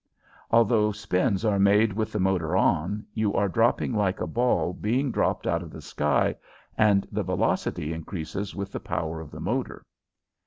Although 0.49 0.91
spins 0.93 1.45
are 1.45 1.59
made 1.59 1.93
with 1.93 2.11
the 2.11 2.19
motor 2.19 2.55
on, 2.55 3.05
you 3.13 3.35
are 3.35 3.47
dropping 3.47 3.93
like 3.93 4.19
a 4.19 4.25
ball 4.25 4.73
being 4.73 5.11
dropped 5.11 5.45
out 5.45 5.61
of 5.61 5.69
the 5.69 5.79
sky 5.79 6.33
and 6.75 7.07
the 7.11 7.21
velocity 7.21 7.93
increases 7.93 8.55
with 8.55 8.71
the 8.71 8.79
power 8.79 9.19
of 9.21 9.29
the 9.29 9.39
motor. 9.39 9.85